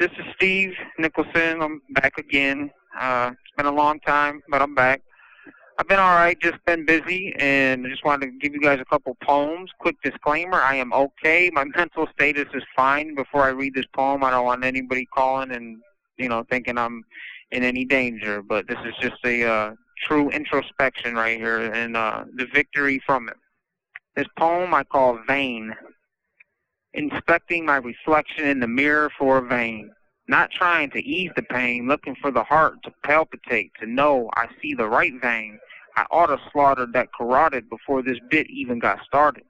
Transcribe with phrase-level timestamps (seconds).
[0.00, 1.60] This is Steve Nicholson.
[1.60, 2.70] I'm back again.
[2.98, 5.02] Uh, it's been a long time, but I'm back.
[5.78, 8.80] I've been all right, just been busy, and I just wanted to give you guys
[8.80, 9.70] a couple poems.
[9.78, 11.50] Quick disclaimer: I am okay.
[11.52, 13.14] My mental status is fine.
[13.14, 15.76] Before I read this poem, I don't want anybody calling and
[16.16, 17.04] you know thinking I'm
[17.50, 18.40] in any danger.
[18.40, 19.74] But this is just a uh,
[20.06, 23.36] true introspection right here, and uh, the victory from it.
[24.16, 25.74] This poem I call "Vain."
[26.94, 29.90] Inspecting my reflection in the mirror for a vein
[30.30, 34.46] not trying to ease the pain, looking for the heart to palpitate, to know I
[34.62, 35.58] see the right vein.
[35.96, 39.42] I ought to slaughter that carotid before this bit even got started.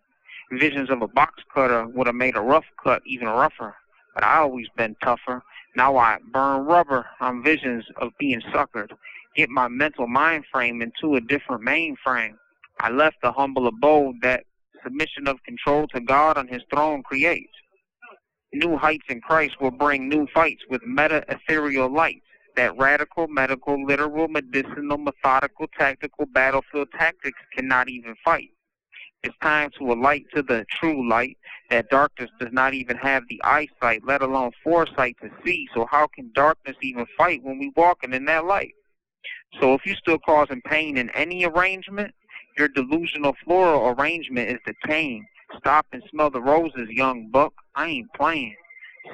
[0.53, 3.77] Visions of a box cutter would have made a rough cut even rougher,
[4.15, 5.43] but I always been tougher.
[5.77, 8.93] Now I burn rubber on visions of being suckered.
[9.37, 12.37] Get my mental mind frame into a different mainframe.
[12.81, 14.45] I left the humble abode that
[14.83, 17.53] submission of control to God on his throne creates.
[18.53, 22.23] New heights in Christ will bring new fights with meta ethereal light.
[22.57, 28.51] That radical, medical, literal, medicinal, methodical, tactical battlefield tactics cannot even fight.
[29.23, 31.37] It's time to alight to the true light
[31.69, 35.69] that darkness does not even have the eyesight, let alone foresight to see.
[35.75, 38.73] So how can darkness even fight when we walking in that light?
[39.61, 42.15] So if you're still causing pain in any arrangement,
[42.57, 45.27] your delusional floral arrangement is the pain.
[45.59, 47.53] Stop and smell the roses, young buck.
[47.75, 48.57] I ain't playing.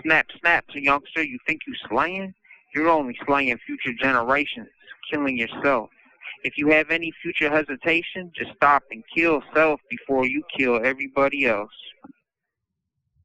[0.03, 1.23] Snap, snap, youngster.
[1.23, 2.35] You think you slaying?
[2.75, 4.69] You're only slaying future generations,
[5.11, 5.89] killing yourself.
[6.45, 11.47] If you have any future hesitation, just stop and kill self before you kill everybody
[11.47, 11.71] else.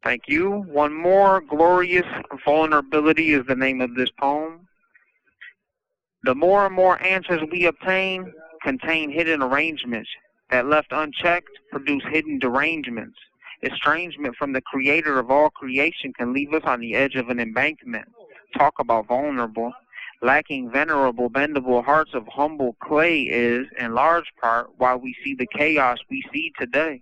[0.03, 0.50] Thank you.
[0.50, 2.08] One more glorious
[2.46, 4.68] vulnerability is the name of this poem.
[6.23, 8.31] The more and more answers we obtain
[8.64, 10.09] contain hidden arrangements
[10.50, 13.18] that left unchecked produce hidden derangements.
[13.64, 17.40] Estrangement from the creator of all creation can leave us on the edge of an
[17.40, 18.08] embankment.
[18.58, 19.72] Talk about vulnerable.
[20.23, 25.48] Lacking venerable, bendable hearts of humble clay is, in large part, why we see the
[25.48, 27.02] chaos we see today.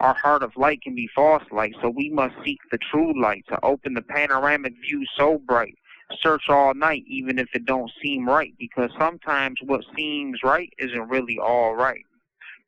[0.00, 3.44] Our heart of light can be false light, so we must seek the true light
[3.48, 5.76] to open the panoramic view so bright.
[6.20, 11.08] Search all night, even if it don't seem right, because sometimes what seems right isn't
[11.08, 12.04] really all right.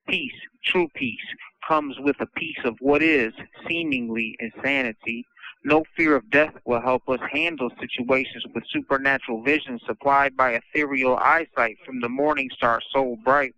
[0.09, 0.33] Peace,
[0.65, 1.19] true peace,
[1.67, 3.33] comes with a piece of what is
[3.69, 5.27] seemingly insanity.
[5.65, 11.17] No fear of death will help us handle situations with supernatural vision supplied by ethereal
[11.17, 13.55] eyesight from the morning star so bright.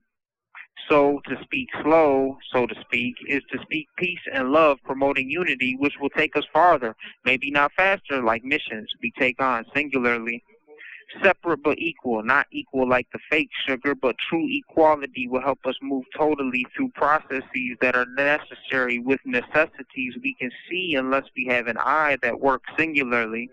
[0.89, 5.77] So to speak slow, so to speak, is to speak peace and love, promoting unity,
[5.77, 10.43] which will take us farther, maybe not faster like missions we take on singularly
[11.23, 15.77] separate but equal, not equal like the fake sugar, but true equality will help us
[15.83, 21.67] move totally through processes that are necessary with necessities we can see unless we have
[21.67, 23.51] an eye that works singularly.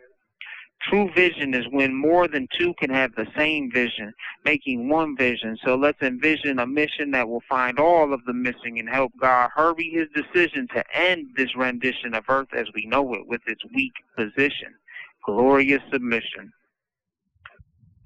[0.89, 4.13] True vision is when more than two can have the same vision,
[4.43, 5.57] making one vision.
[5.65, 9.49] So let's envision a mission that will find all of the missing and help God
[9.55, 13.61] hurry his decision to end this rendition of earth as we know it with its
[13.73, 14.75] weak position.
[15.25, 16.51] Glorious submission.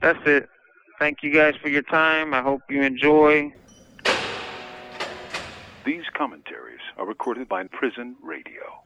[0.01, 0.47] That's it.
[0.99, 2.33] Thank you guys for your time.
[2.33, 3.51] I hope you enjoy.
[5.85, 8.83] These commentaries are recorded by Prison Radio.